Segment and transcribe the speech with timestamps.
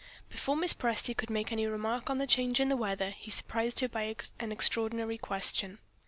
[0.29, 0.77] Before Mrs.
[0.77, 4.15] Presty could make any remark on the change in the weather, he surprised her by
[4.39, 5.77] an extraordinary question.